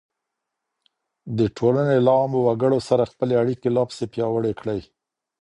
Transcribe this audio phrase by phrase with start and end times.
[1.37, 4.81] د ټولني له عامو وګړو سره خپلي اړيکې لا پسې پياوړې کړئ.